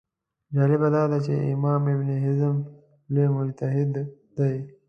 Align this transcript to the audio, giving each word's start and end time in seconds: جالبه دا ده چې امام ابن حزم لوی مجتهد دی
جالبه 0.55 0.87
دا 0.95 1.03
ده 1.11 1.17
چې 1.25 1.33
امام 1.53 1.83
ابن 1.93 2.09
حزم 2.23 2.55
لوی 3.13 3.27
مجتهد 3.37 3.89
دی 4.39 4.53